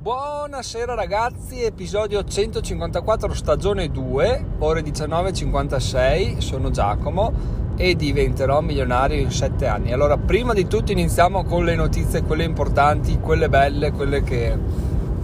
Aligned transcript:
Buonasera 0.00 0.94
ragazzi, 0.94 1.60
episodio 1.60 2.22
154 2.22 3.34
stagione 3.34 3.90
2, 3.90 4.44
ore 4.58 4.82
19.56, 4.82 6.38
sono 6.38 6.70
Giacomo 6.70 7.32
e 7.76 7.96
diventerò 7.96 8.60
milionario 8.60 9.18
in 9.18 9.32
7 9.32 9.66
anni. 9.66 9.92
Allora, 9.92 10.16
prima 10.16 10.52
di 10.52 10.68
tutto 10.68 10.92
iniziamo 10.92 11.42
con 11.42 11.64
le 11.64 11.74
notizie, 11.74 12.22
quelle 12.22 12.44
importanti, 12.44 13.18
quelle 13.18 13.48
belle, 13.48 13.90
quelle 13.90 14.22
che, 14.22 14.56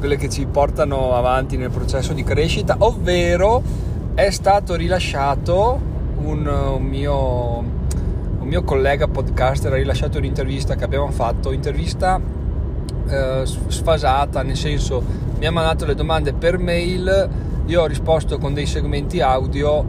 quelle 0.00 0.16
che 0.16 0.28
ci 0.28 0.44
portano 0.46 1.14
avanti 1.14 1.56
nel 1.56 1.70
processo 1.70 2.12
di 2.12 2.24
crescita, 2.24 2.74
ovvero 2.80 3.62
è 4.14 4.28
stato 4.30 4.74
rilasciato 4.74 5.80
un, 6.16 6.46
un 6.48 6.82
mio, 6.82 7.58
un 7.58 8.46
mio 8.48 8.64
collega 8.64 9.06
podcaster, 9.06 9.72
ha 9.72 9.76
rilasciato 9.76 10.18
un'intervista 10.18 10.74
che 10.74 10.82
abbiamo 10.82 11.12
fatto, 11.12 11.52
intervista 11.52 12.42
eh, 13.08 13.42
sfasata, 13.44 14.42
nel 14.42 14.56
senso 14.56 15.02
mi 15.38 15.46
ha 15.46 15.50
mandato 15.50 15.84
le 15.86 15.94
domande 15.94 16.32
per 16.32 16.58
mail, 16.58 17.28
io 17.66 17.82
ho 17.82 17.86
risposto 17.86 18.38
con 18.38 18.54
dei 18.54 18.66
segmenti 18.66 19.20
audio 19.20 19.84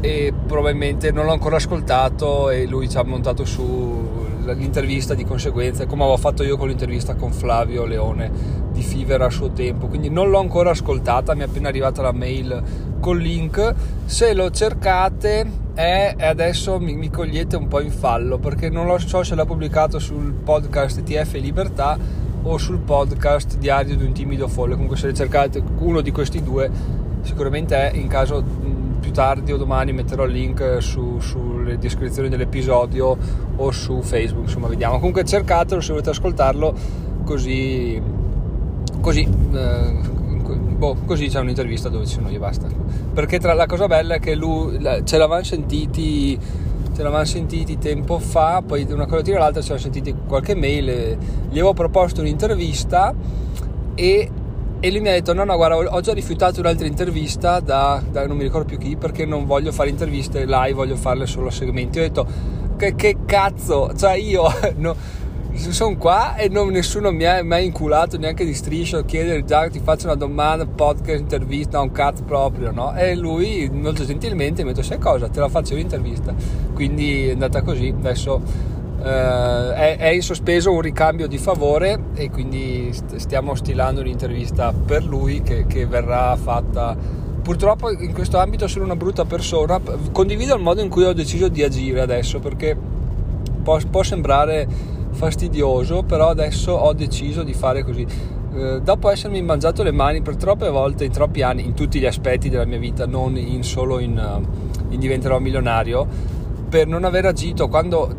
e 0.00 0.32
probabilmente 0.46 1.10
non 1.10 1.24
l'ho 1.24 1.32
ancora 1.32 1.56
ascoltato 1.56 2.50
e 2.50 2.66
lui 2.66 2.88
ci 2.88 2.96
ha 2.96 3.04
montato 3.04 3.44
su 3.44 4.24
l'intervista 4.54 5.14
di 5.14 5.24
conseguenza, 5.24 5.86
come 5.86 6.02
avevo 6.02 6.18
fatto 6.18 6.42
io 6.44 6.56
con 6.56 6.68
l'intervista 6.68 7.14
con 7.14 7.32
Flavio 7.32 7.84
Leone 7.84 8.30
di 8.70 8.82
Fiverr 8.82 9.22
a 9.22 9.30
suo 9.30 9.50
tempo, 9.50 9.86
quindi 9.86 10.08
non 10.08 10.30
l'ho 10.30 10.38
ancora 10.38 10.70
ascoltata, 10.70 11.34
mi 11.34 11.40
è 11.40 11.44
appena 11.44 11.68
arrivata 11.68 12.02
la 12.02 12.12
mail 12.12 12.62
col 13.00 13.18
link, 13.18 13.74
se 14.04 14.34
lo 14.34 14.50
cercate 14.50 15.64
è, 15.74 16.14
adesso 16.18 16.78
mi, 16.78 16.94
mi, 16.94 17.10
cogliete 17.10 17.56
un 17.56 17.68
po' 17.68 17.80
in 17.80 17.90
fallo 17.90 18.38
perché 18.38 18.70
non 18.70 18.86
lo 18.86 18.98
so 18.98 19.22
se 19.22 19.34
l'ha 19.34 19.44
pubblicato 19.44 19.98
sul 19.98 20.32
podcast 20.32 21.02
TF 21.02 21.34
Libertà 21.34 21.98
o 22.46 22.58
sul 22.58 22.78
podcast 22.78 23.58
Diario 23.58 23.96
di 23.96 24.04
un 24.04 24.12
timido 24.12 24.46
folle. 24.46 24.74
Comunque 24.74 24.96
se 24.96 25.12
cercate 25.12 25.62
uno 25.78 26.00
di 26.00 26.12
questi 26.12 26.42
due 26.42 26.70
sicuramente 27.22 27.90
è 27.90 27.96
in 27.96 28.06
caso 28.06 28.42
più 29.00 29.10
tardi 29.10 29.52
o 29.52 29.56
domani 29.56 29.92
metterò 29.92 30.24
il 30.24 30.32
link 30.32 30.76
su, 30.80 31.18
sulle 31.18 31.76
descrizioni 31.78 32.28
dell'episodio 32.28 33.16
o 33.56 33.70
su 33.72 34.00
Facebook, 34.00 34.44
insomma 34.44 34.68
vediamo. 34.68 34.96
Comunque 34.96 35.24
cercatelo 35.24 35.80
se 35.80 35.90
volete 35.90 36.10
ascoltarlo 36.10 36.74
così 37.24 38.00
così 39.00 39.22
eh, 39.52 39.92
boh, 40.76 40.96
così 41.04 41.28
c'è 41.28 41.40
un'intervista 41.40 41.88
dove 41.88 42.06
ci 42.06 42.14
sono 42.14 42.30
io 42.30 42.38
basta. 42.38 42.68
Perché 43.12 43.40
tra 43.40 43.54
la 43.54 43.66
cosa 43.66 43.86
bella 43.86 44.14
è 44.14 44.20
che 44.20 44.36
lui 44.36 44.78
ce 45.04 45.16
l'avevano 45.16 45.42
sentiti 45.42 46.38
ce 46.96 47.02
l'avevamo 47.02 47.26
sentiti 47.26 47.76
tempo 47.76 48.18
fa, 48.18 48.62
poi 48.66 48.86
una 48.88 49.04
cosa 49.04 49.20
tira 49.20 49.38
l'altra 49.38 49.60
ce 49.60 49.74
l'avevamo 49.74 49.92
sentiti 49.92 50.16
qualche 50.26 50.54
mail, 50.54 51.18
gli 51.48 51.52
avevo 51.52 51.74
proposto 51.74 52.22
un'intervista 52.22 53.14
e, 53.94 54.30
e, 54.80 54.90
lui 54.90 55.00
mi 55.00 55.08
ha 55.08 55.12
detto 55.12 55.34
no 55.34 55.44
no 55.44 55.56
guarda 55.56 55.76
ho 55.76 56.00
già 56.00 56.14
rifiutato 56.14 56.60
un'altra 56.60 56.86
intervista 56.86 57.60
da, 57.60 58.02
da, 58.10 58.26
non 58.26 58.38
mi 58.38 58.44
ricordo 58.44 58.66
più 58.66 58.78
chi 58.78 58.96
perché 58.96 59.26
non 59.26 59.44
voglio 59.44 59.72
fare 59.72 59.90
interviste 59.90 60.46
live, 60.46 60.72
voglio 60.72 60.96
farle 60.96 61.26
solo 61.26 61.48
a 61.48 61.50
segmenti. 61.50 61.98
Ho 61.98 62.02
detto 62.02 62.26
che, 62.76 62.94
che 62.94 63.18
cazzo, 63.26 63.92
cioè 63.94 64.14
io 64.14 64.44
no, 64.76 64.96
sono 65.58 65.96
qua 65.96 66.36
e 66.36 66.48
non, 66.48 66.68
nessuno 66.68 67.10
mi 67.10 67.24
ha 67.24 67.42
mai 67.42 67.64
inculato 67.64 68.18
neanche 68.18 68.44
di 68.44 68.54
striscio 68.54 68.98
a 68.98 69.04
chiedere 69.04 69.44
già 69.44 69.68
ti 69.68 69.80
faccio 69.80 70.06
una 70.06 70.14
domanda, 70.14 70.66
podcast, 70.66 71.20
intervista, 71.20 71.80
un 71.80 71.92
cazzo 71.92 72.22
proprio, 72.24 72.70
no? 72.70 72.94
E 72.94 73.14
lui 73.14 73.68
molto 73.72 74.04
gentilmente 74.04 74.62
mi 74.62 74.70
ha 74.70 74.72
detto 74.72 74.86
sai 74.86 74.98
cosa, 74.98 75.28
te 75.28 75.40
la 75.40 75.48
faccio 75.48 75.74
l'intervista. 75.74 76.34
Quindi 76.74 77.28
è 77.28 77.32
andata 77.32 77.62
così, 77.62 77.94
adesso 77.96 78.40
eh, 79.02 79.74
è, 79.74 79.96
è, 79.98 80.08
in 80.08 80.22
sospeso 80.22 80.72
un 80.72 80.80
ricambio 80.80 81.26
di 81.26 81.38
favore 81.38 81.98
e 82.14 82.30
quindi 82.30 82.92
stiamo 83.16 83.54
stilando 83.54 84.00
un'intervista 84.00 84.72
per 84.72 85.04
lui 85.04 85.42
che, 85.42 85.66
che 85.66 85.86
verrà 85.86 86.34
fatta 86.36 87.24
purtroppo 87.46 87.92
in 87.92 88.12
questo 88.12 88.38
ambito 88.38 88.66
sono 88.66 88.84
una 88.84 88.96
brutta 88.96 89.24
persona. 89.24 89.80
Condivido 90.10 90.56
il 90.56 90.62
modo 90.62 90.80
in 90.80 90.88
cui 90.88 91.04
ho 91.04 91.12
deciso 91.12 91.46
di 91.46 91.62
agire 91.62 92.00
adesso 92.00 92.40
perché 92.40 92.76
può, 93.62 93.78
può 93.88 94.02
sembrare 94.02 94.66
fastidioso, 95.16 96.02
però 96.02 96.28
adesso 96.28 96.72
ho 96.72 96.92
deciso 96.92 97.42
di 97.42 97.52
fare 97.52 97.82
così. 97.82 98.06
Eh, 98.54 98.80
dopo 98.82 99.10
essermi 99.10 99.42
mangiato 99.42 99.82
le 99.82 99.90
mani 99.90 100.22
per 100.22 100.36
troppe 100.36 100.68
volte, 100.68 101.04
in 101.04 101.10
troppi 101.10 101.42
anni, 101.42 101.64
in 101.64 101.74
tutti 101.74 101.98
gli 101.98 102.06
aspetti 102.06 102.48
della 102.48 102.64
mia 102.64 102.78
vita, 102.78 103.06
non 103.06 103.36
in 103.36 103.64
solo 103.64 103.98
in, 103.98 104.16
uh, 104.16 104.92
in 104.92 105.00
diventerò 105.00 105.38
milionario, 105.40 106.06
per 106.68 106.86
non 106.86 107.04
aver 107.04 107.26
agito 107.26 107.68
quando 107.68 108.14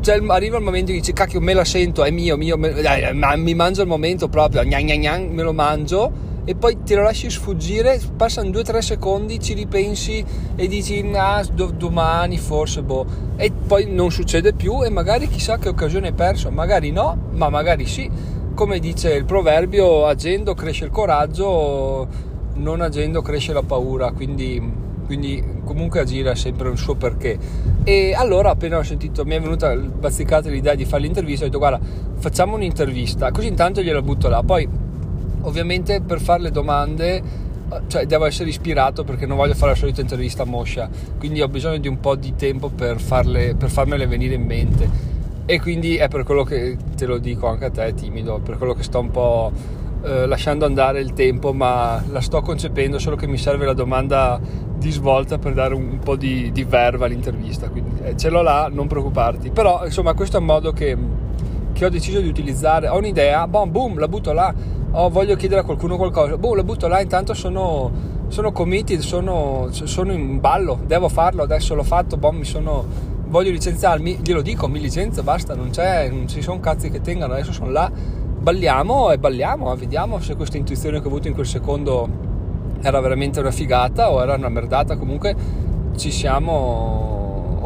cioè, 0.00 0.22
arriva 0.26 0.58
il 0.58 0.62
momento 0.62 0.92
che 0.92 0.98
dici 0.98 1.12
cacchio 1.12 1.40
me 1.40 1.54
la 1.54 1.64
sento, 1.64 2.04
è 2.04 2.10
mio, 2.10 2.36
mio, 2.36 2.56
me, 2.56 2.72
dai, 2.72 3.14
mi 3.38 3.54
mangio 3.54 3.82
il 3.82 3.88
momento 3.88 4.28
proprio, 4.28 4.62
gnan, 4.62 4.84
gnan, 4.84 5.00
gnan, 5.00 5.26
me 5.28 5.42
lo 5.42 5.52
mangio 5.52 6.32
e 6.44 6.54
poi 6.54 6.82
te 6.82 6.94
lo 6.94 7.02
lasci 7.02 7.30
sfuggire, 7.30 8.00
passano 8.16 8.50
2-3 8.50 8.78
secondi, 8.78 9.40
ci 9.40 9.54
ripensi 9.54 10.22
e 10.54 10.66
dici 10.68 11.10
ah, 11.14 11.42
do- 11.50 11.72
domani 11.74 12.36
forse 12.36 12.82
boh. 12.82 13.06
E 13.36 13.50
poi 13.50 13.90
non 13.90 14.10
succede 14.10 14.52
più 14.52 14.84
e 14.84 14.90
magari 14.90 15.28
chissà 15.28 15.56
che 15.56 15.70
occasione 15.70 16.08
hai 16.08 16.12
perso, 16.12 16.50
magari 16.50 16.90
no, 16.90 17.16
ma 17.32 17.48
magari 17.48 17.86
sì. 17.86 18.10
Come 18.54 18.78
dice 18.78 19.14
il 19.14 19.24
proverbio, 19.24 20.06
agendo 20.06 20.54
cresce 20.54 20.84
il 20.84 20.90
coraggio, 20.90 22.06
non 22.54 22.80
agendo 22.82 23.22
cresce 23.22 23.52
la 23.52 23.62
paura, 23.62 24.12
quindi, 24.12 24.62
quindi 25.06 25.42
comunque 25.64 26.00
agire 26.00 26.30
ha 26.30 26.36
sempre 26.36 26.68
un 26.68 26.76
suo 26.76 26.94
perché. 26.94 27.38
E 27.84 28.14
allora 28.14 28.50
appena 28.50 28.76
ho 28.76 28.82
sentito, 28.82 29.24
mi 29.24 29.34
è 29.34 29.40
venuta 29.40 29.74
bazzicata 29.74 30.50
l'idea 30.50 30.74
di 30.74 30.84
fare 30.84 31.02
l'intervista, 31.02 31.44
ho 31.44 31.46
detto 31.46 31.58
guarda 31.58 31.80
facciamo 32.16 32.54
un'intervista, 32.54 33.30
così 33.32 33.48
intanto 33.48 33.82
gliela 33.82 34.02
butto 34.02 34.28
là, 34.28 34.42
poi 34.42 34.83
ovviamente 35.44 36.00
per 36.00 36.20
fare 36.20 36.42
le 36.42 36.50
domande 36.50 37.22
cioè 37.86 38.06
devo 38.06 38.26
essere 38.26 38.48
ispirato 38.50 39.04
perché 39.04 39.26
non 39.26 39.36
voglio 39.36 39.54
fare 39.54 39.72
la 39.72 39.76
solita 39.76 40.00
intervista 40.00 40.42
a 40.42 40.46
moscia 40.46 40.88
quindi 41.18 41.40
ho 41.40 41.48
bisogno 41.48 41.78
di 41.78 41.88
un 41.88 41.98
po' 41.98 42.14
di 42.14 42.34
tempo 42.36 42.68
per, 42.68 43.00
farle, 43.00 43.54
per 43.54 43.70
farmele 43.70 44.06
venire 44.06 44.34
in 44.34 44.44
mente. 44.44 45.12
E 45.46 45.60
quindi 45.60 45.96
è 45.96 46.08
per 46.08 46.22
quello 46.24 46.42
che 46.42 46.76
te 46.96 47.04
lo 47.04 47.18
dico 47.18 47.46
anche 47.46 47.66
a 47.66 47.70
te 47.70 47.92
timido 47.92 48.40
per 48.42 48.56
quello 48.56 48.72
che 48.72 48.82
sto 48.82 48.98
un 49.00 49.10
po' 49.10 49.52
eh, 50.02 50.26
lasciando 50.26 50.64
andare 50.64 51.00
il 51.00 51.12
tempo 51.12 51.52
ma 51.52 52.02
la 52.10 52.22
sto 52.22 52.40
concependo 52.40 52.98
solo 52.98 53.14
che 53.16 53.26
mi 53.26 53.36
serve 53.36 53.66
la 53.66 53.74
domanda 53.74 54.40
di 54.78 54.90
svolta 54.90 55.36
per 55.36 55.52
dare 55.52 55.74
un, 55.74 55.86
un 55.86 55.98
po' 55.98 56.16
di, 56.16 56.50
di 56.50 56.64
verva 56.64 57.04
all'intervista 57.04 57.68
quindi 57.68 57.90
eh, 58.02 58.16
ce 58.16 58.30
l'ho 58.30 58.40
là 58.40 58.70
non 58.72 58.86
preoccuparti. 58.86 59.50
Però 59.50 59.84
insomma 59.84 60.14
questo 60.14 60.38
è 60.38 60.40
un 60.40 60.46
modo 60.46 60.72
che, 60.72 60.96
che 61.74 61.84
ho 61.84 61.90
deciso 61.90 62.20
di 62.20 62.28
utilizzare. 62.28 62.88
Ho 62.88 62.96
un'idea 62.96 63.46
boom 63.46 63.70
boom 63.70 63.98
la 63.98 64.08
butto 64.08 64.32
là 64.32 64.54
oh, 64.94 65.08
voglio 65.10 65.36
chiedere 65.36 65.60
a 65.60 65.64
qualcuno 65.64 65.96
qualcosa, 65.96 66.36
boh, 66.36 66.54
lo 66.54 66.64
butto 66.64 66.86
là, 66.86 67.00
intanto 67.00 67.34
sono, 67.34 67.90
sono 68.28 68.52
committed, 68.52 69.00
sono, 69.00 69.68
sono, 69.70 70.12
in 70.12 70.40
ballo, 70.40 70.80
devo 70.86 71.08
farlo, 71.08 71.42
adesso 71.42 71.74
l'ho 71.74 71.82
fatto, 71.82 72.16
boh, 72.16 72.32
mi 72.32 72.44
sono, 72.44 72.84
voglio 73.26 73.50
licenziarmi, 73.50 74.20
glielo 74.22 74.42
dico, 74.42 74.68
mi 74.68 74.80
licenzio, 74.80 75.22
basta, 75.22 75.54
non 75.54 75.70
c'è, 75.70 76.08
non 76.10 76.28
ci 76.28 76.42
sono 76.42 76.60
cazzi 76.60 76.90
che 76.90 77.00
tengano, 77.00 77.32
adesso 77.32 77.52
sono 77.52 77.70
là, 77.70 77.90
balliamo 77.90 79.10
e 79.10 79.18
balliamo, 79.18 79.72
eh, 79.72 79.76
vediamo 79.76 80.20
se 80.20 80.36
questa 80.36 80.56
intuizione 80.56 81.00
che 81.00 81.04
ho 81.06 81.08
avuto 81.08 81.28
in 81.28 81.34
quel 81.34 81.46
secondo 81.46 82.32
era 82.80 83.00
veramente 83.00 83.40
una 83.40 83.50
figata 83.50 84.12
o 84.12 84.22
era 84.22 84.34
una 84.34 84.48
merdata, 84.48 84.96
comunque 84.96 85.34
ci 85.96 86.10
siamo 86.10 87.13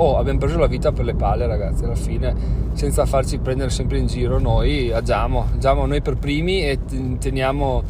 oh, 0.01 0.17
abbiamo 0.17 0.39
preso 0.39 0.59
la 0.59 0.67
vita 0.67 0.93
per 0.93 1.05
le 1.05 1.15
palle 1.15 1.47
ragazzi 1.47 1.85
alla 1.85 1.95
fine 1.95 2.35
senza 2.73 3.05
farci 3.07 3.39
prendere 3.39 3.71
sempre 3.71 3.99
in 3.99 4.07
giro 4.07 4.39
noi 4.39 4.93
agiamo, 4.93 5.49
agiamo 5.55 5.87
noi 5.87 6.01
per 6.01 6.17
primi 6.17 6.63
e 6.63 6.79
teniamo, 7.19 7.83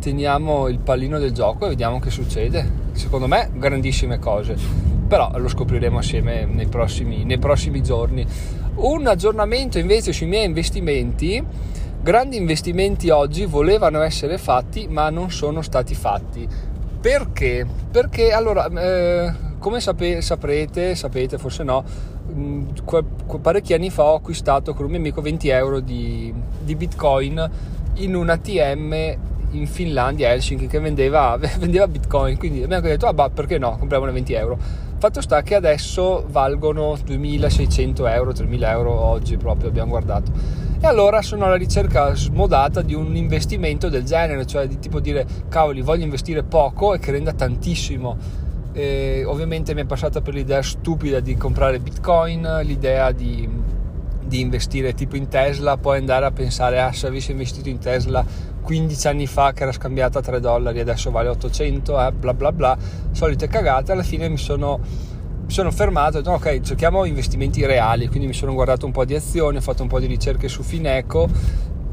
teniamo 0.00 0.68
il 0.68 0.78
pallino 0.78 1.18
del 1.18 1.32
gioco 1.32 1.66
e 1.66 1.70
vediamo 1.70 1.98
che 1.98 2.10
succede. 2.10 2.86
Secondo 2.92 3.26
me 3.26 3.50
grandissime 3.52 4.18
cose 4.18 4.86
però 5.08 5.32
lo 5.38 5.48
scopriremo 5.48 5.98
assieme 5.98 6.44
nei 6.44 6.66
prossimi, 6.66 7.24
nei 7.24 7.38
prossimi 7.38 7.82
giorni. 7.82 8.24
Un 8.76 9.06
aggiornamento 9.06 9.78
invece 9.78 10.12
sui 10.12 10.26
miei 10.26 10.44
investimenti. 10.44 11.42
Grandi 12.00 12.36
investimenti 12.36 13.08
oggi 13.08 13.46
volevano 13.46 14.02
essere 14.02 14.38
fatti 14.38 14.86
ma 14.86 15.10
non 15.10 15.30
sono 15.30 15.62
stati 15.62 15.94
fatti. 15.94 16.46
Perché? 17.00 17.66
Perché 17.90 18.32
allora 18.32 18.66
eh, 18.66 19.32
come 19.58 19.80
sape- 19.80 20.20
saprete, 20.20 20.94
sapete 20.94 21.38
forse 21.38 21.62
no, 21.62 21.84
mh, 22.32 22.40
mm, 22.40 22.68
parecchi 23.40 23.74
anni 23.74 23.90
fa 23.90 24.04
ho 24.04 24.14
acquistato 24.16 24.74
con 24.74 24.84
un 24.84 24.90
mio 24.90 25.00
amico 25.00 25.20
20 25.20 25.48
euro 25.48 25.80
di, 25.80 26.32
di 26.60 26.74
bitcoin 26.74 27.50
in 27.94 28.14
un 28.14 28.28
ATM 28.28 29.16
in 29.52 29.66
Finlandia, 29.66 30.30
Helsinki, 30.30 30.66
che 30.66 30.78
vendeva, 30.78 31.38
vendeva 31.58 31.88
bitcoin. 31.88 32.36
Quindi 32.36 32.62
abbiamo 32.62 32.86
detto, 32.86 33.06
ah 33.06 33.12
bah, 33.12 33.30
perché 33.30 33.58
no, 33.58 33.76
compriamone 33.78 34.12
20 34.12 34.32
euro. 34.34 34.58
Fatto 34.98 35.20
sta 35.20 35.42
che 35.42 35.54
adesso 35.54 36.24
valgono 36.28 36.96
2600 37.04 38.06
euro, 38.08 38.32
3000 38.32 38.70
euro 38.70 38.92
oggi 38.92 39.36
proprio, 39.36 39.68
abbiamo 39.68 39.90
guardato. 39.90 40.32
E 40.80 40.86
allora 40.86 41.22
sono 41.22 41.44
alla 41.44 41.56
ricerca 41.56 42.14
smodata 42.14 42.82
di 42.82 42.94
un 42.94 43.14
investimento 43.16 43.88
del 43.88 44.04
genere, 44.04 44.46
cioè 44.46 44.66
di 44.66 44.78
tipo 44.78 45.00
dire, 45.00 45.26
cavoli, 45.48 45.82
voglio 45.82 46.04
investire 46.04 46.42
poco 46.42 46.94
e 46.94 46.98
che 46.98 47.12
renda 47.12 47.32
tantissimo 47.32 48.46
e 48.78 49.24
ovviamente 49.24 49.74
mi 49.74 49.80
è 49.80 49.84
passata 49.84 50.20
per 50.20 50.34
l'idea 50.34 50.62
stupida 50.62 51.18
di 51.18 51.36
comprare 51.36 51.80
bitcoin, 51.80 52.60
l'idea 52.62 53.10
di, 53.10 53.48
di 54.24 54.38
investire 54.38 54.94
tipo 54.94 55.16
in 55.16 55.26
Tesla, 55.26 55.76
puoi 55.76 55.98
andare 55.98 56.26
a 56.26 56.30
pensare, 56.30 56.80
ah 56.80 56.92
se 56.92 57.08
avessi 57.08 57.32
investito 57.32 57.68
in 57.68 57.78
Tesla 57.78 58.24
15 58.62 59.08
anni 59.08 59.26
fa 59.26 59.52
che 59.52 59.64
era 59.64 59.72
scambiata 59.72 60.20
a 60.20 60.22
3 60.22 60.38
dollari, 60.38 60.78
adesso 60.78 61.10
vale 61.10 61.28
800, 61.28 62.06
eh, 62.06 62.12
bla 62.12 62.32
bla 62.34 62.52
bla, 62.52 62.78
solite 63.10 63.48
cagate, 63.48 63.90
alla 63.90 64.04
fine 64.04 64.28
mi 64.28 64.36
sono, 64.36 64.78
mi 64.78 65.50
sono 65.50 65.72
fermato 65.72 66.18
e 66.18 66.20
ho 66.20 66.22
detto 66.22 66.36
ok, 66.36 66.60
cerchiamo 66.60 67.04
investimenti 67.04 67.66
reali, 67.66 68.06
quindi 68.06 68.28
mi 68.28 68.32
sono 68.32 68.54
guardato 68.54 68.86
un 68.86 68.92
po' 68.92 69.04
di 69.04 69.16
azioni, 69.16 69.56
ho 69.56 69.60
fatto 69.60 69.82
un 69.82 69.88
po' 69.88 69.98
di 69.98 70.06
ricerche 70.06 70.46
su 70.46 70.62
Fineco 70.62 71.28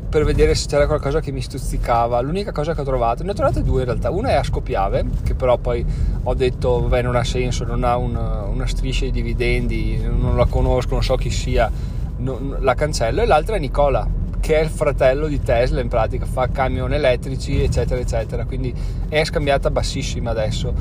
per 0.07 0.23
vedere 0.23 0.55
se 0.55 0.67
c'era 0.67 0.87
qualcosa 0.87 1.19
che 1.19 1.31
mi 1.31 1.41
stuzzicava. 1.41 2.19
L'unica 2.21 2.51
cosa 2.51 2.73
che 2.73 2.81
ho 2.81 2.85
trovato, 2.85 3.23
ne 3.23 3.31
ho 3.31 3.33
trovate 3.33 3.63
due 3.63 3.81
in 3.81 3.85
realtà, 3.85 4.09
una 4.11 4.29
è 4.29 4.33
a 4.33 4.43
Scopiave, 4.43 5.05
che 5.23 5.35
però 5.35 5.57
poi 5.57 5.85
ho 6.23 6.33
detto, 6.33 6.81
vabbè 6.81 7.01
non 7.01 7.15
ha 7.15 7.23
senso, 7.23 7.65
non 7.65 7.83
ha 7.83 7.97
una, 7.97 8.43
una 8.43 8.67
striscia 8.67 9.05
di 9.05 9.11
dividendi, 9.11 10.01
non 10.01 10.35
la 10.35 10.45
conosco, 10.45 10.93
non 10.93 11.03
so 11.03 11.15
chi 11.15 11.29
sia, 11.29 11.69
non, 12.17 12.57
la 12.59 12.73
cancello, 12.73 13.21
e 13.21 13.25
l'altra 13.25 13.55
è 13.55 13.59
Nicola, 13.59 14.07
che 14.39 14.59
è 14.59 14.63
il 14.63 14.69
fratello 14.69 15.27
di 15.27 15.41
Tesla 15.41 15.81
in 15.81 15.87
pratica, 15.87 16.25
fa 16.25 16.49
camion 16.49 16.93
elettrici 16.93 17.61
eccetera 17.61 17.99
eccetera, 17.99 18.45
quindi 18.45 18.73
è 19.09 19.23
scambiata 19.23 19.71
bassissima 19.71 20.31
adesso, 20.31 20.73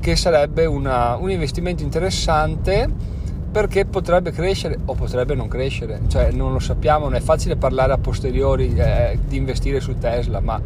che 0.00 0.16
sarebbe 0.16 0.66
una, 0.66 1.16
un 1.16 1.30
investimento 1.30 1.82
interessante 1.82 3.20
perché 3.52 3.84
potrebbe 3.84 4.32
crescere 4.32 4.78
o 4.86 4.94
potrebbe 4.94 5.34
non 5.34 5.46
crescere, 5.46 6.00
cioè 6.08 6.30
non 6.30 6.52
lo 6.52 6.58
sappiamo, 6.58 7.04
non 7.04 7.16
è 7.16 7.20
facile 7.20 7.56
parlare 7.56 7.92
a 7.92 7.98
posteriori 7.98 8.74
eh, 8.74 9.18
di 9.26 9.36
investire 9.36 9.78
su 9.78 9.98
Tesla, 9.98 10.40
ma 10.40 10.60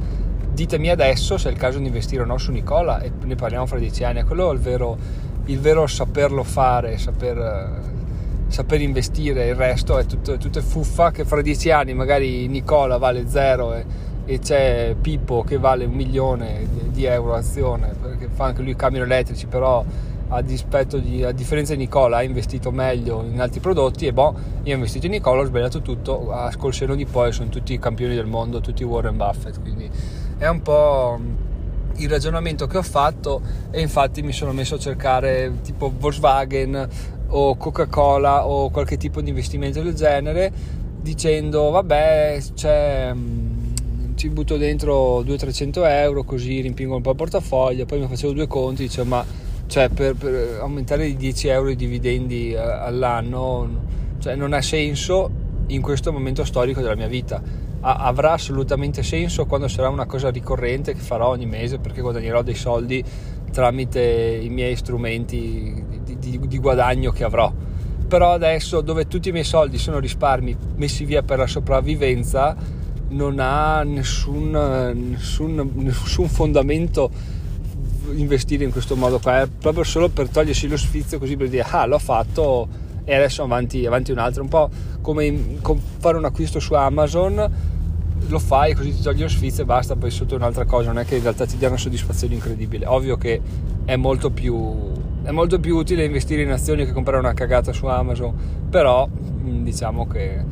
ditemi 0.53 0.89
adesso 0.89 1.37
se 1.37 1.49
è 1.49 1.53
il 1.53 1.59
caso 1.59 1.79
di 1.79 1.87
investire 1.87 2.23
o 2.23 2.27
no 2.27 2.39
su 2.39 2.53
Nicola 2.53 3.01
e 3.01 3.11
ne 3.25 3.35
parliamo 3.35 3.67
fra 3.67 3.79
dieci 3.79 4.05
anni, 4.05 4.23
quello 4.23 4.51
è 4.51 4.55
il 4.55 4.61
vero, 4.61 4.97
il 5.47 5.59
vero 5.59 5.87
saperlo 5.89 6.45
fare, 6.45 6.97
saper 6.97 7.95
saper 8.49 8.81
investire, 8.81 9.49
il 9.49 9.57
resto 9.57 9.99
è 9.99 10.07
tutto, 10.07 10.37
tutto 10.37 10.63
fuffa 10.63 11.11
che 11.11 11.25
fra 11.25 11.43
dieci 11.43 11.71
anni 11.71 11.95
magari 11.95 12.47
Nicola 12.47 12.97
vale 12.97 13.29
zero 13.29 13.75
e, 13.75 13.85
e 14.25 14.39
c'è 14.39 14.95
Pippo 15.01 15.43
che 15.43 15.59
vale 15.59 15.85
un 15.85 15.93
milione 15.93 16.67
di, 16.71 16.91
di 16.91 17.05
euro 17.05 17.35
azione 17.35 17.95
perché 18.01 18.29
fa 18.33 18.45
anche 18.45 18.63
lui 18.63 18.77
camion 18.77 19.05
elettrici 19.05 19.47
però 19.47 19.85
a, 20.29 20.43
di, 20.43 21.23
a, 21.23 21.33
differenza 21.33 21.75
di 21.75 21.81
Nicola 21.81 22.19
ha 22.19 22.23
investito 22.23 22.71
meglio 22.71 23.23
in 23.23 23.41
altri 23.41 23.61
prodotti 23.61 24.07
e 24.07 24.13
boh, 24.13 24.35
io 24.65 24.73
ho 24.73 24.75
investito 24.75 25.07
in 25.07 25.13
Nicola, 25.13 25.43
ho 25.43 25.45
sbagliato 25.45 25.83
tutto, 25.83 26.33
a 26.33 26.53
col 26.57 26.75
seno 26.75 26.95
di 26.95 27.07
poi 27.07 27.33
sono 27.33 27.49
tutti 27.49 27.73
i 27.73 27.79
campioni 27.79 28.15
del 28.15 28.27
mondo, 28.27 28.61
tutti 28.61 28.83
Warren 28.83 29.17
Buffett, 29.17 29.61
quindi 29.61 29.89
è 30.39 30.47
un 30.49 30.63
po' 30.63 31.19
il 31.97 32.09
ragionamento 32.09 32.67
che 32.67 32.77
ho 32.79 32.83
fatto 32.83 33.41
e 33.71 33.81
infatti 33.81 34.23
mi 34.23 34.33
sono 34.33 34.53
messo 34.53 34.75
a 34.75 34.79
cercare 34.79 35.61
tipo 35.63 35.93
Volkswagen 35.97 36.89
o 37.29 37.57
Coca-Cola 37.57 38.47
o 38.47 38.71
qualche 38.71 38.97
tipo 38.97 39.21
di 39.21 39.31
investimento 39.31 39.81
del 39.83 39.95
genere 39.95 40.53
dicendo 41.01 41.71
vabbè 41.71 42.39
c'è 42.55 43.13
mm, 43.15 44.15
ci 44.17 44.29
butto 44.29 44.57
dentro 44.57 45.23
200-300 45.23 45.89
euro 45.89 46.25
così 46.25 46.61
rimpingo 46.61 46.97
un 46.97 47.03
po' 47.03 47.11
il 47.11 47.17
portafoglio 47.17 47.87
poi 47.87 48.01
mi 48.01 48.09
facevo 48.09 48.33
due 48.33 48.47
conti 48.47 48.83
dicevo 48.83 49.09
ma 49.09 49.25
cioè, 49.67 49.89
per, 49.89 50.15
per, 50.15 50.59
aumentare 50.61 51.07
di 51.07 51.17
10 51.17 51.49
euro 51.49 51.71
i 51.71 51.77
dividendi 51.77 52.53
eh, 52.53 52.59
all'anno 52.59 53.85
cioè, 54.19 54.35
non 54.35 54.53
ha 54.53 54.63
senso 54.63 55.31
in 55.69 55.83
questo 55.83 56.13
momento 56.13 56.45
storico 56.45 56.81
della 56.81 56.95
mia 56.95 57.09
vita 57.09 57.43
avrà 57.81 58.33
assolutamente 58.33 59.03
senso 59.03 59.47
quando 59.47 59.69
sarà 59.69 59.89
una 59.89 60.07
cosa 60.07 60.31
ricorrente 60.31 60.93
che 60.93 61.01
farò 61.01 61.29
ogni 61.29 61.47
mese 61.47 61.79
perché 61.79 62.01
guadagnerò 62.01 62.43
dei 62.43 62.55
soldi 62.55 63.05
tramite 63.53 64.01
i 64.43 64.49
miei 64.49 64.75
strumenti 64.77 65.85
di, 66.03 66.19
di, 66.19 66.41
di 66.47 66.59
guadagno 66.59 67.13
che 67.13 67.25
avrò. 67.25 67.53
Però 68.09 68.33
adesso 68.33 68.81
dove 68.81 69.07
tutti 69.07 69.29
i 69.29 69.33
miei 69.33 69.45
soldi 69.45 69.79
sono 69.79 69.99
risparmi 69.99 70.57
messi 70.77 71.05
via 71.05 71.23
per 71.23 71.39
la 71.39 71.47
sopravvivenza, 71.47 72.57
non 73.09 73.39
ha 73.39 73.83
nessun, 73.83 74.51
nessun, 75.11 75.71
nessun 75.75 76.29
fondamento 76.29 77.11
investire 78.15 78.65
in 78.65 78.71
questo 78.71 78.97
modo 78.97 79.19
qua, 79.19 79.43
è 79.43 79.47
proprio 79.47 79.85
solo 79.85 80.09
per 80.09 80.29
togliersi 80.29 80.69
lo 80.69 80.77
sfizio 80.77 81.19
così 81.19 81.37
per 81.37 81.49
dire 81.49 81.65
ah 81.69 81.87
l'ho 81.87 81.99
fatto 81.99 82.69
e 83.05 83.15
adesso 83.15 83.43
avanti, 83.43 83.87
avanti 83.87 84.11
un 84.11 84.19
altro, 84.19 84.43
un 84.43 84.49
po' 84.49 84.69
come 85.01 85.59
fare 85.99 86.17
un 86.17 86.25
acquisto 86.25 86.59
su 86.59 86.75
Amazon 86.75 87.75
lo 88.29 88.39
fai 88.39 88.75
così 88.75 88.95
ti 88.95 89.03
togli 89.03 89.21
lo 89.21 89.29
sfizio 89.29 89.63
e 89.63 89.67
basta, 89.67 89.95
poi 89.97 90.11
sotto 90.11 90.35
un'altra 90.35 90.65
cosa, 90.65 90.89
non 90.89 91.03
è 91.03 91.05
che 91.05 91.17
in 91.17 91.23
realtà 91.23 91.47
ti 91.47 91.57
dia 91.57 91.69
una 91.69 91.77
soddisfazione 91.77 92.35
incredibile. 92.35 92.87
Ovvio 92.87 93.17
che 93.17 93.41
è 93.85 93.97
molto 93.97 94.31
più, 94.31 94.93
è 95.23 95.31
molto 95.31 95.61
più 95.61 95.77
utile 95.77 96.05
investire 96.05 96.43
in 96.43 96.51
azioni 96.51 96.85
che 96.85 96.93
comprare 96.93 97.21
una 97.21 97.35
cagata 97.35 97.73
su 97.73 97.87
Amazon, 97.87 98.35
però 98.69 99.09
diciamo 99.11 100.07
che 100.07 100.45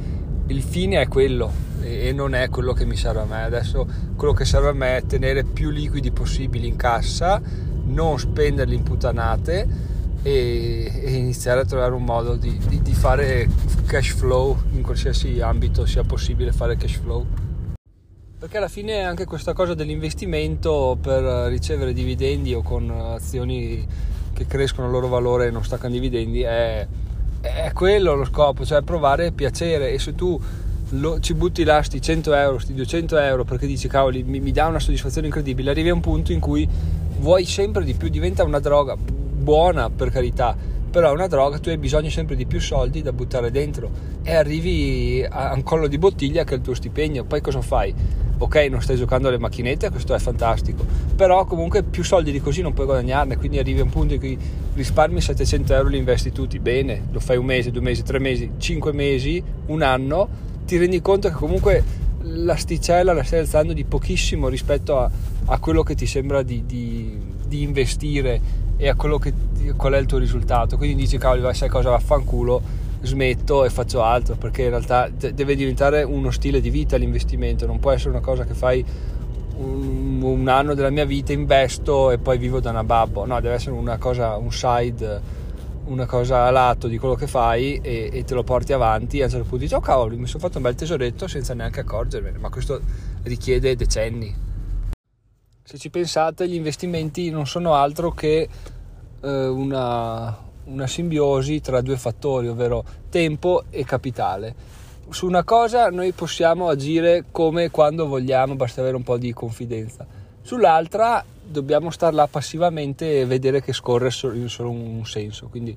il 0.47 0.63
fine 0.63 1.01
è 1.01 1.09
quello 1.09 1.51
e 1.81 2.13
non 2.13 2.35
è 2.35 2.49
quello 2.49 2.73
che 2.73 2.85
mi 2.85 2.97
serve 2.97 3.21
a 3.21 3.25
me. 3.25 3.43
Adesso 3.43 3.87
quello 4.17 4.33
che 4.33 4.45
serve 4.45 4.69
a 4.69 4.73
me 4.73 4.97
è 4.99 5.07
tenere 5.07 5.45
più 5.45 5.71
liquidi 5.71 6.11
possibili 6.11 6.69
in 6.69 6.77
cassa, 6.77 7.41
non 7.87 8.19
spenderli 8.19 8.75
in 8.75 8.83
puttanate 8.83 9.67
e, 10.23 10.91
e 11.05 11.13
iniziare 11.13 11.61
a 11.61 11.65
trovare 11.65 11.93
un 11.93 12.05
modo 12.05 12.37
di, 12.37 12.59
di, 12.67 12.81
di 12.81 12.95
fare 12.95 13.49
cash 13.87 14.15
flow 14.15 14.57
in 14.73 14.83
qualsiasi 14.83 15.41
ambito 15.41 15.85
sia 15.85 16.03
possibile 16.03 16.51
fare 16.51 16.77
cash 16.77 16.97
flow 16.97 17.27
perché 18.39 18.59
alla 18.59 18.69
fine 18.69 19.03
anche 19.03 19.25
questa 19.25 19.55
cosa 19.55 19.73
dell'investimento 19.73 20.99
per 21.01 21.49
ricevere 21.49 21.95
dividendi 21.95 22.53
o 22.53 22.61
con 22.61 22.91
azioni 22.91 23.87
che 24.35 24.47
crescono 24.47 24.87
il 24.89 24.93
loro 24.93 25.09
valore 25.09 25.47
e 25.47 25.51
non 25.51 25.65
staccano 25.65 25.95
dividendi 25.95 26.43
è, 26.43 26.87
è 27.41 27.73
quello 27.73 28.15
lo 28.15 28.27
scopo, 28.27 28.67
cioè 28.67 28.83
provare 28.83 29.33
piacere 29.33 29.93
e 29.93 29.99
se 29.99 30.15
tu 30.15 30.39
lo, 30.91 31.19
ci 31.21 31.35
butti 31.35 31.65
là 31.65 31.83
sti 31.83 32.01
100 32.01 32.35
euro, 32.35 32.59
sti 32.59 32.75
200 32.75 33.19
euro 33.19 33.45
perché 33.45 33.67
dici 33.67 33.89
cavoli 33.89 34.23
mi, 34.23 34.41
mi 34.41 34.53
dà 34.53 34.67
una 34.67 34.79
soddisfazione 34.79 35.27
incredibile, 35.27 35.71
arrivi 35.71 35.89
a 35.89 35.95
un 35.95 36.01
punto 36.01 36.33
in 36.33 36.41
cui 36.41 36.69
vuoi 37.19 37.45
sempre 37.45 37.85
di 37.85 37.95
più, 37.95 38.09
diventa 38.09 38.45
una 38.45 38.61
droga 38.61 38.97
buona 38.97 39.91
per 39.91 40.11
carità, 40.11 40.57
però 40.91 41.11
è 41.11 41.13
una 41.13 41.27
droga, 41.27 41.59
tu 41.59 41.71
hai 41.71 41.79
bisogno 41.79 42.11
sempre 42.11 42.37
di 42.37 42.47
più 42.47 42.61
soldi 42.61 43.03
da 43.03 43.13
buttare 43.13 43.51
dentro 43.51 43.91
e 44.23 44.35
arrivi 44.35 45.27
a 45.29 45.53
un 45.55 45.63
collo 45.63 45.87
di 45.87 45.99
bottiglia 45.99 46.45
che 46.45 46.55
è 46.55 46.57
il 46.57 46.63
tuo 46.63 46.75
stipendio, 46.75 47.25
poi 47.25 47.41
cosa 47.41 47.61
fai? 47.61 48.23
ok 48.37 48.57
non 48.69 48.83
stai 48.83 48.97
giocando 48.97 49.29
alle 49.29 49.39
macchinette 49.39 49.91
questo 49.91 50.15
è 50.15 50.19
fantastico 50.19 50.85
però 51.15 51.45
comunque 51.45 51.83
più 51.83 52.03
soldi 52.03 52.33
di 52.33 52.41
così 52.41 52.63
non 52.63 52.73
puoi 52.73 52.87
guadagnarne 52.87 53.37
quindi 53.37 53.59
arrivi 53.59 53.81
a 53.81 53.85
un 53.85 53.91
punto 53.91 54.15
in 54.15 54.21
cui 54.21 54.37
risparmi 54.75 55.21
700 55.21 55.73
euro 55.75 55.89
li 55.89 55.99
investi 55.99 56.33
tutti 56.33 56.59
bene 56.59 57.07
lo 57.13 57.21
fai 57.21 57.37
un 57.37 57.45
mese, 57.45 57.71
due 57.71 57.83
mesi, 57.83 58.03
tre 58.03 58.19
mesi, 58.19 58.51
cinque 58.59 58.93
mesi 58.93 59.43
un 59.67 59.83
anno 59.83 60.53
ti 60.67 60.77
rendi 60.77 61.01
conto 61.01 61.29
che 61.29 61.35
comunque 61.35 61.83
l'asticella 62.23 63.13
la 63.13 63.23
stai 63.23 63.41
alzando 63.41 63.73
di 63.73 63.85
pochissimo 63.85 64.49
rispetto 64.49 64.99
a, 64.99 65.11
a 65.47 65.59
quello 65.59 65.83
che 65.83 65.95
ti 65.95 66.07
sembra 66.07 66.43
di, 66.43 66.65
di, 66.67 67.19
di 67.47 67.63
investire 67.63 68.41
e 68.77 68.89
a 68.89 68.95
quello 68.95 69.19
che 69.19 69.33
qual 69.77 69.93
è 69.95 69.99
il 69.99 70.07
tuo 70.07 70.19
risultato. 70.19 70.77
Quindi 70.77 70.97
dici 70.97 71.19
cavoli 71.19 71.55
sai 71.55 71.69
cosa 71.69 71.91
vaffanculo 71.91 72.83
smetto 73.03 73.65
e 73.65 73.71
faccio 73.71 74.03
altro 74.03 74.35
perché 74.35 74.63
in 74.63 74.71
realtà 74.71 75.09
deve 75.09 75.55
diventare 75.55 76.03
uno 76.03 76.31
stile 76.31 76.61
di 76.61 76.71
vita 76.71 76.97
l'investimento, 76.97 77.67
non 77.67 77.79
può 77.79 77.91
essere 77.91 78.11
una 78.11 78.21
cosa 78.21 78.45
che 78.45 78.55
fai 78.55 78.85
un, 79.57 80.21
un 80.23 80.49
anno 80.49 80.75
della 80.75 80.91
mia 80.91 81.05
vita, 81.05 81.33
investo 81.33 82.11
e 82.11 82.19
poi 82.19 82.39
vivo 82.39 82.61
da 82.61 82.71
una 82.71 82.85
babbo, 82.85 83.27
no, 83.27 83.41
deve 83.41 83.55
essere 83.55 83.73
una 83.73 83.99
cosa, 83.99 84.37
un 84.37 84.51
side 84.51 85.43
una 85.87 86.07
cosa 86.07 86.47
a 86.47 86.51
lato 86.51 86.89
di 86.89 86.99
quello 86.99 87.15
che 87.15 87.27
fai 87.27 87.79
e, 87.83 88.11
e, 88.13 88.25
te 88.25 88.35
lo 88.35 88.43
porti 88.43 88.73
avanti 88.73 89.19
e 89.19 89.23
a 89.23 89.25
un 89.25 89.31
certo 89.31 89.47
punto 89.47 89.65
dici 89.65 89.75
oh 89.75 89.81
cavolo 89.81 90.17
mi 90.17 90.27
sono 90.27 90.43
fatto 90.43 90.57
un 90.57 90.63
bel 90.63 90.75
tesoretto 90.75 91.27
senza 91.29 91.55
neanche 91.55 91.81
accorgermene 91.81 92.39
ma 92.39 92.49
questo 92.49 92.81
richiede 93.23 93.77
decenni 93.77 94.53
se 95.67 95.79
ci 95.79 95.89
pensate 95.89 96.47
gli 96.47 96.55
investimenti 96.55 97.31
non 97.31 97.47
sono 97.47 97.73
altro 97.73 98.11
che 98.11 98.49
eh, 99.23 99.47
una, 99.47 100.37
una 100.65 100.87
simbiosi 100.87 101.61
tra 101.63 101.81
due 101.81 101.97
fattori, 101.97 102.49
ovvero 102.49 102.85
tempo 103.09 103.65
e 103.71 103.85
capitale. 103.85 104.55
Su 105.09 105.27
una 105.27 105.43
cosa 105.43 105.89
noi 105.89 106.13
possiamo 106.13 106.69
agire 106.69 107.25
come 107.31 107.65
e 107.65 107.71
quando 107.71 108.07
vogliamo, 108.07 108.57
basta 108.57 108.83
avere 108.83 108.97
un 108.97 109.03
po' 109.03 109.17
di 109.17 109.33
confidenza. 109.33 110.07
Sull'altra 110.43 111.25
dobbiamo 111.47 111.91
star 111.91 112.15
là 112.15 112.27
passivamente 112.27 113.21
e 113.21 113.27
vedere 113.27 113.63
che 113.63 113.73
scorre 113.73 114.11
in 114.35 114.49
solo 114.49 114.71
un 114.71 115.05
senso. 115.05 115.49
Quindi 115.49 115.77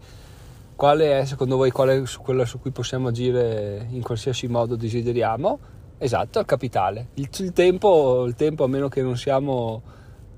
quale 0.75 1.19
è 1.19 1.25
secondo 1.25 1.57
voi 1.57 1.71
qual 1.71 1.89
è 1.89 2.03
quello 2.21 2.45
su 2.45 2.59
cui 2.59 2.71
possiamo 2.71 3.07
agire 3.07 3.87
in 3.89 4.01
qualsiasi 4.01 4.47
modo 4.47 4.75
desideriamo? 4.75 5.59
Esatto, 5.97 6.39
il 6.39 6.45
capitale. 6.45 7.07
Il, 7.15 7.29
il, 7.37 7.53
tempo, 7.53 8.25
il 8.25 8.35
tempo, 8.35 8.63
a 8.63 8.67
meno 8.67 8.87
che 8.87 9.01
non 9.01 9.17
siamo, 9.17 9.81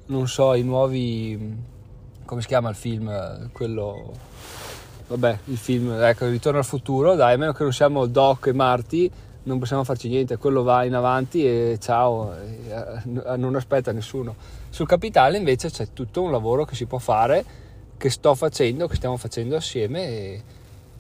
non 0.06 0.28
so, 0.28 0.54
i 0.54 0.64
nuovi 0.64 1.68
come 2.30 2.42
si 2.42 2.48
chiama 2.48 2.70
il 2.70 2.76
film? 2.76 3.50
Quello. 3.52 4.14
Vabbè, 5.08 5.40
il 5.46 5.58
film, 5.58 5.92
ecco, 5.92 6.28
Ritorno 6.28 6.60
al 6.60 6.66
futuro, 6.66 7.16
dai, 7.16 7.34
a 7.34 7.38
meno 7.38 7.54
che 7.54 7.64
non 7.64 7.74
siamo 7.74 8.06
Doc 8.06 8.46
e 8.46 8.54
Marty, 8.54 9.10
non 9.44 9.58
possiamo 9.58 9.84
farci 9.84 10.10
niente, 10.10 10.38
quello 10.38 10.62
va 10.62 10.84
in 10.84 10.94
avanti 10.94 11.44
e 11.44 11.80
ciao, 11.82 12.32
non 13.04 13.56
aspetta 13.56 13.92
nessuno. 13.92 14.36
Sul 14.70 14.88
capitale 14.88 15.38
invece 15.38 15.70
c'è 15.70 15.88
tutto 15.94 16.22
un 16.22 16.32
lavoro 16.32 16.66
che 16.66 16.76
si 16.76 16.86
può 16.86 17.00
fare, 17.00 17.44
che 17.98 18.10
sto 18.10 18.36
facendo, 18.36 18.88
che 18.88 18.96
stiamo 18.96 19.18
facendo 19.18 19.56
assieme 19.56 20.08
e, 20.08 20.44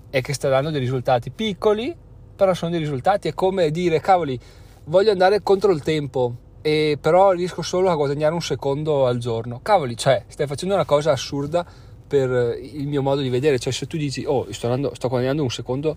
e 0.09 0.21
che 0.21 0.33
sta 0.33 0.49
dando 0.49 0.69
dei 0.69 0.79
risultati 0.79 1.29
piccoli, 1.29 1.95
però 2.35 2.53
sono 2.53 2.71
dei 2.71 2.79
risultati, 2.79 3.27
è 3.27 3.33
come 3.33 3.71
dire 3.71 3.99
cavoli, 3.99 4.39
voglio 4.85 5.11
andare 5.11 5.41
contro 5.43 5.71
il 5.71 5.81
tempo, 5.81 6.35
e 6.61 6.97
però 6.99 7.31
riesco 7.31 7.61
solo 7.61 7.89
a 7.89 7.95
guadagnare 7.95 8.33
un 8.33 8.41
secondo 8.41 9.05
al 9.05 9.17
giorno. 9.17 9.59
Cavoli, 9.61 9.95
cioè, 9.95 10.23
stai 10.27 10.47
facendo 10.47 10.73
una 10.73 10.85
cosa 10.85 11.11
assurda 11.11 11.65
per 12.07 12.57
il 12.59 12.88
mio 12.88 13.01
modo 13.01 13.21
di 13.21 13.29
vedere, 13.29 13.59
cioè 13.59 13.71
se 13.71 13.85
tu 13.85 13.95
dici 13.95 14.25
"Oh, 14.25 14.51
sto, 14.51 14.65
andando, 14.65 14.95
sto 14.95 15.07
guadagnando 15.07 15.43
un 15.43 15.51
secondo 15.51 15.95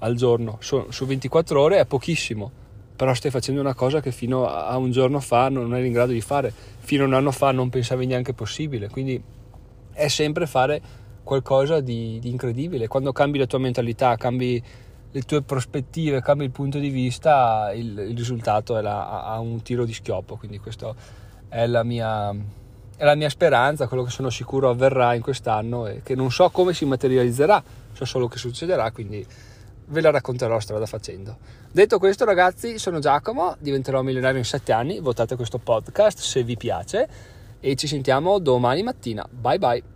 al 0.00 0.14
giorno 0.14 0.58
su, 0.60 0.84
su 0.90 1.06
24 1.06 1.60
ore 1.60 1.78
è 1.78 1.86
pochissimo, 1.86 2.50
però 2.96 3.12
stai 3.14 3.30
facendo 3.30 3.60
una 3.60 3.74
cosa 3.74 4.00
che 4.00 4.12
fino 4.12 4.46
a 4.46 4.76
un 4.76 4.90
giorno 4.90 5.20
fa 5.20 5.48
non 5.48 5.74
eri 5.74 5.88
in 5.88 5.92
grado 5.92 6.12
di 6.12 6.20
fare, 6.20 6.52
fino 6.78 7.04
a 7.04 7.06
un 7.06 7.14
anno 7.14 7.32
fa 7.32 7.50
non 7.52 7.70
pensavi 7.70 8.06
neanche 8.06 8.34
possibile, 8.34 8.88
quindi 8.88 9.22
è 9.92 10.08
sempre 10.08 10.46
fare 10.46 10.80
qualcosa 11.24 11.80
di, 11.80 12.18
di 12.20 12.28
incredibile. 12.28 12.86
Quando 12.86 13.12
cambi 13.12 13.38
la 13.38 13.46
tua 13.46 13.58
mentalità, 13.58 14.16
cambi 14.16 14.62
le 15.10 15.22
tue 15.22 15.42
prospettive, 15.42 16.20
cambi 16.20 16.44
il 16.44 16.50
punto 16.50 16.78
di 16.78 16.90
vista, 16.90 17.72
il, 17.74 17.98
il 18.10 18.16
risultato 18.16 18.76
è 18.76 18.82
la, 18.82 19.24
ha 19.24 19.38
un 19.40 19.62
tiro 19.62 19.84
di 19.84 19.94
schioppo. 19.94 20.36
Quindi 20.36 20.58
questa 20.58 20.94
è 21.48 21.66
la, 21.66 21.82
mia, 21.82 22.30
è 22.30 23.04
la 23.04 23.14
mia 23.14 23.28
speranza, 23.28 23.88
quello 23.88 24.02
che 24.02 24.10
sono 24.10 24.28
sicuro 24.30 24.68
avverrà 24.68 25.14
in 25.14 25.22
quest'anno 25.22 25.86
e 25.86 26.02
che 26.02 26.14
non 26.14 26.30
so 26.30 26.50
come 26.50 26.74
si 26.74 26.84
materializzerà, 26.84 27.62
so 27.92 28.04
solo 28.04 28.28
che 28.28 28.38
succederà, 28.38 28.90
quindi 28.90 29.24
ve 29.86 30.00
la 30.00 30.10
racconterò 30.10 30.58
strada 30.60 30.86
facendo. 30.86 31.36
Detto 31.70 31.98
questo 31.98 32.24
ragazzi, 32.24 32.78
sono 32.78 32.98
Giacomo, 32.98 33.56
diventerò 33.58 34.02
milionario 34.02 34.38
in 34.38 34.44
7 34.44 34.72
anni, 34.72 35.00
votate 35.00 35.36
questo 35.36 35.58
podcast 35.58 36.18
se 36.20 36.42
vi 36.42 36.56
piace 36.56 37.08
e 37.60 37.74
ci 37.76 37.86
sentiamo 37.86 38.38
domani 38.38 38.82
mattina. 38.82 39.26
Bye 39.30 39.58
bye! 39.58 39.93